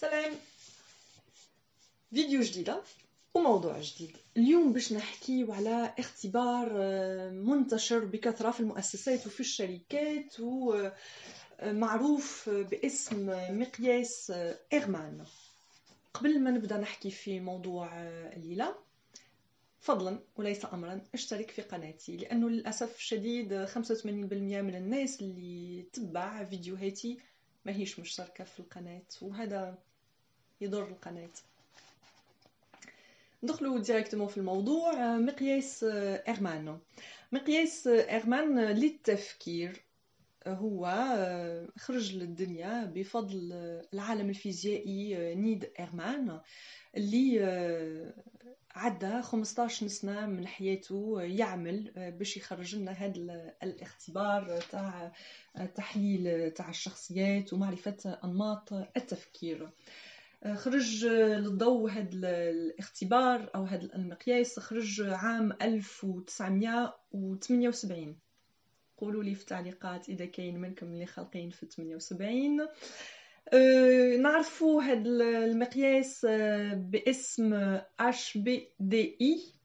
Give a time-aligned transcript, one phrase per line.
[0.00, 0.32] سلام.
[2.14, 2.82] فيديو جديدة
[3.34, 4.16] وموضوع جديد.
[4.36, 10.36] اليوم باش نحكي على اختبار آه، منتشر بكثرة في المؤسسات وفي الشركات
[11.60, 13.26] ومعروف باسم
[13.60, 14.32] مقياس
[14.74, 15.24] إغمان.
[16.14, 18.74] قبل ما نبدأ نحكي في موضوع آه، الليلة
[19.80, 24.04] فضلا وليس امرا اشترك في قناتي لأنه للأسف الشديد 85%
[24.62, 27.18] من الناس اللي تتبع فيديوهاتي
[27.66, 29.78] ما هيش مشتركة في القناة وهذا
[30.60, 31.30] يضر القناة.
[33.42, 35.84] ندخلوا directement في الموضوع مقياس
[36.28, 36.78] هيرمان.
[37.32, 39.85] مقياس هيرمان للتفكير.
[40.46, 40.86] هو
[41.76, 43.52] خرج للدنيا بفضل
[43.94, 46.40] العالم الفيزيائي نيد هيرمان
[46.96, 47.40] اللي
[48.74, 55.12] عدى 15 سنة من حياته يعمل باش يخرج لنا هذا الاختبار تاع
[55.74, 59.70] تحليل تاع الشخصيات ومعرفة أنماط التفكير.
[60.54, 68.18] خرج للضوء هذا الاختبار أو هذا المقياس خرج عام 1978
[68.96, 72.60] قولوا لي في التعليقات إذا كاين منكم اللي خالقين في 78
[73.52, 79.56] أه نعرفوا هذا المقياس أه باسم HBDI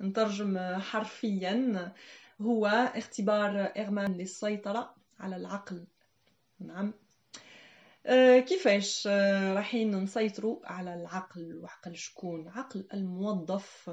[0.00, 1.92] نترجم حرفيا.
[2.40, 5.86] هو اختبار هيرمان للسيطرة على العقل.
[6.60, 6.94] نعم.
[8.06, 13.90] أه كيفاش رايحين نسيطروا على العقل وعقل شكون؟ عقل الموظف.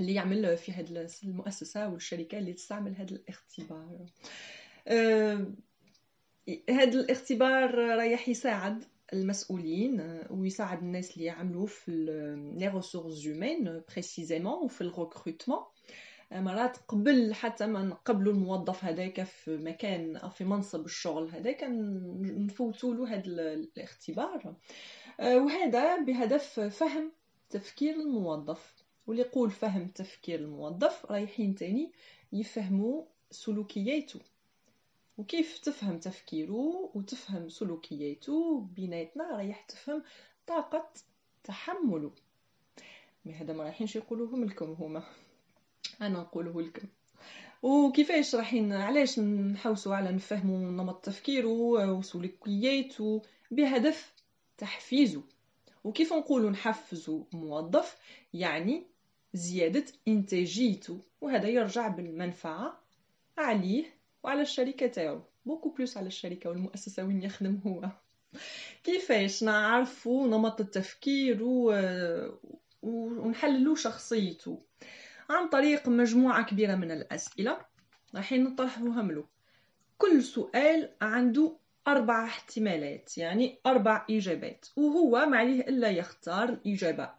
[0.00, 4.06] اللي يعمل في هذه المؤسسة والشركة اللي تستعمل هذا الاختبار.
[4.88, 5.46] أه
[6.70, 11.90] هذا الاختبار رايح يساعد المسؤولين ويساعد الناس اللي يعملوا في
[12.58, 15.58] les ressources humaines précisément وفي ال recrutement
[16.32, 21.64] مرات قبل حتى ما نقبلوا الموظف هذاك في مكان أو في منصب الشغل هذاك
[22.20, 24.56] نفوتوا له هذا الاختبار.
[25.20, 27.12] وهذا بهدف فهم
[27.50, 28.85] تفكير الموظف.
[29.06, 31.92] واللي يقول فهم تفكير الموظف رايحين تاني
[32.32, 34.20] يفهموا سلوكياته.
[35.18, 40.02] وكيف تفهم تفكيره وتفهم سلوكياته بيناتنا رايح تفهم
[40.46, 40.88] طاقة
[41.44, 42.10] تحمله
[43.24, 45.02] مي هذا ما رايحينش يقولوهم لكم هما.
[46.00, 46.88] أنا نقوله لكم.
[47.62, 51.48] وكيفاش رايحين؟ علاش نحوسوا على نفهموا نمط تفكيره
[51.92, 54.14] وسلوكياته؟ بهدف
[54.58, 55.22] تحفيزه
[55.84, 57.96] وكيف نقولوا نحفزوا موظف؟
[58.34, 58.86] يعني
[59.36, 62.80] زيادة إنتاجيته وهذا يرجع بالمنفعة
[63.38, 63.84] عليه
[64.22, 65.20] وعلى الشركة تاعو.
[65.44, 67.90] بوكو بلوس على الشركة والمؤسسة وين يخدم هو.
[68.84, 71.74] كيفاش؟ نعرفوا نمط التفكير و...
[72.82, 74.62] ونحللوا شخصيته
[75.30, 77.58] عن طريق مجموعة كبيرة من الأسئلة
[78.14, 79.24] رايحين نطرحوهم له
[79.98, 81.56] كل سؤال عنده
[81.88, 84.66] أربع احتمالات يعني أربع إجابات.
[84.76, 87.10] وهو ما عليه إلا يختار الإجابة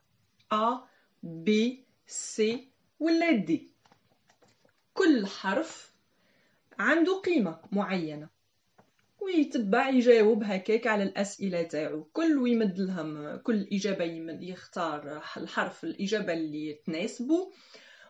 [0.53, 0.78] A
[1.23, 1.51] B
[2.07, 2.41] C
[3.00, 3.51] ولا D
[4.94, 5.94] كل حرف
[6.79, 8.29] عنده قيمة معينة.
[9.22, 12.03] ويتبع يجاوب هكاك على الأسئلة تاعو.
[12.03, 14.06] كل ويمد لهم كل إجابة
[14.41, 17.51] يختار الحرف الإجابة اللي تناسبه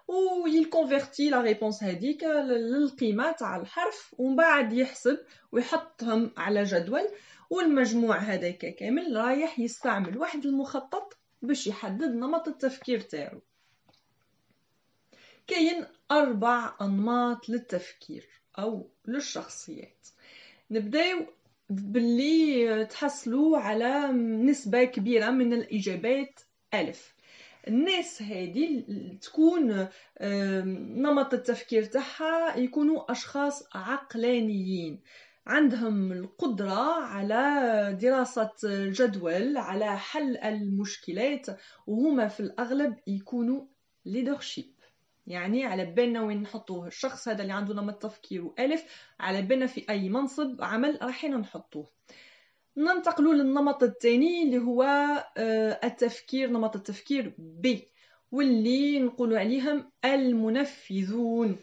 [0.08, 4.16] وي convertir la réponse هذيك للقيمة تاع الحرف.
[4.18, 5.20] ومن بعد يحسب
[5.52, 7.08] ويحطهم على جدول.
[7.50, 13.42] والمجموع هذاك كامل رايح يستعمل واحد المخطط باش يحدد نمط التفكير تاعو.
[15.48, 18.28] كاين أربع أنماط للتفكير
[18.60, 20.08] أو للشخصيات.
[20.72, 21.26] نبداو
[21.70, 24.08] باللي تحصلوا على
[24.44, 26.40] نسبة كبيرة من الإجابات
[26.74, 27.16] ألف.
[27.68, 28.84] الناس هذه
[29.22, 29.88] تكون
[31.02, 35.02] نمط التفكير تاعها يكونوا أشخاص عقلانيين.
[35.48, 41.46] عندهم القدرة على دراسة جدول على حل المشكلات
[41.88, 43.66] وهما في الأغلب يكونوا
[44.08, 44.77] leadership.
[45.28, 46.88] يعني على بالنا وين نحطوه.
[46.88, 48.86] الشخص هذا اللي عنده نمط تفكير ألف
[49.20, 51.90] على بالنا في أي منصب عمل رايحين نحطوه.
[52.78, 54.84] ننتقلوا للنمط الثاني اللي هو
[55.84, 57.78] التفكير نمط التفكير ب
[58.32, 61.58] واللي نقولوا عليهم المنفذون.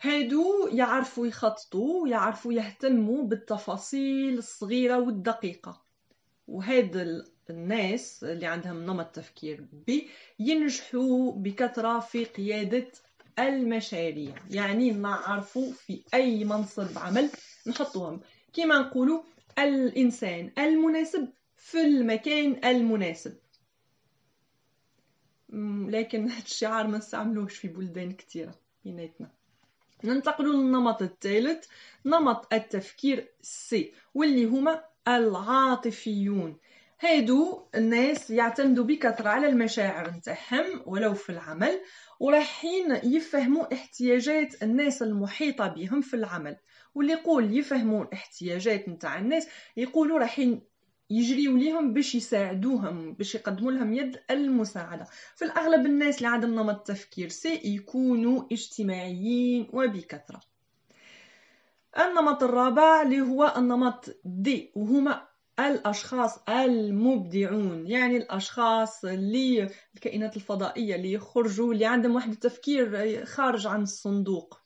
[0.00, 5.82] هادو يعرفوا يخططوا يعرفوا يهتموا بالتفاصيل الصغيرة والدقيقة.
[6.48, 10.00] وهذا الناس اللي عندهم نمط تفكير ب
[10.38, 12.86] ينجحوا بكثرة في قيادة
[13.38, 14.34] المشاريع.
[14.50, 17.30] يعني نعرفوا في أي منصب عمل
[17.66, 18.20] نحطوهم
[18.52, 19.22] كما نقولوا
[19.58, 23.36] الإنسان المناسب في المكان المناسب.
[25.88, 28.54] لكن هذا الشعار ما نستعملوش في بلدان كثيرة
[28.84, 29.30] بيناتنا.
[30.04, 31.66] ننتقل للنمط الثالث
[32.06, 36.56] نمط التفكير C واللي هما العاطفيون.
[37.00, 41.80] هادو الناس يعتمدوا بكثرة على المشاعر نتاعهم ولو في العمل
[42.20, 46.56] ورايحين يفهموا احتياجات الناس المحيطة بهم في العمل.
[46.94, 50.62] واللي يقول يفهموا الاحتياجات نتاع الناس يقولوا رايحين
[51.10, 55.06] يجريوا ليهم باش يساعدوهم باش يقدموا لهم يد المساعدة.
[55.36, 60.40] في الأغلب الناس اللي عندهم نمط تفكير C يكونوا اجتماعيين وبكثرة.
[61.98, 65.28] النمط الرابع اللي هو النمط دي وهما
[65.60, 73.82] الأشخاص المبدعون يعني الأشخاص اللي الكائنات الفضائية اللي يخرجوا اللي عندهم واحد التفكير خارج عن
[73.82, 74.60] الصندوق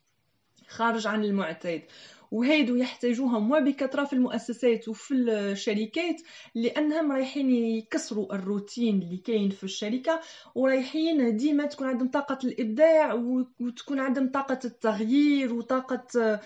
[0.69, 1.83] خارج عن المعتاد.
[2.31, 6.23] وهيدو يحتاجوهم وبكثرة في المؤسسات وفي الشركات
[6.55, 10.21] لأنهم رايحين يكسروا الروتين اللي كاين في الشركة
[10.55, 13.15] ورايحين ديما تكون عندهم طاقة الإبداع
[13.61, 16.41] وتكون عندهم طاقة التغيير وطاقة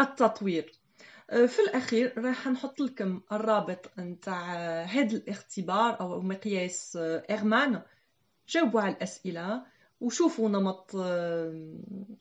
[0.00, 0.72] التطوير.
[1.30, 6.98] في الأخير راح نحط لكم الرابط نتاع هذا الاختبار أو مقياس
[7.30, 7.82] اغمان
[8.48, 9.66] جاوبوا على الأسئلة
[10.00, 10.90] وشوفوا نمط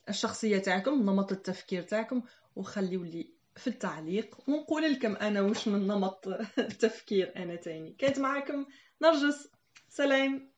[0.10, 2.22] الشخصية تاعكم نمط التفكير تاعكم
[2.56, 6.28] وخليوا لي في التعليق ونقول لكم أنا وش من نمط
[6.60, 7.96] التفكير أنا تاني.
[8.00, 8.66] كانت معكم
[9.02, 9.50] نرجس.
[9.90, 10.55] سلام.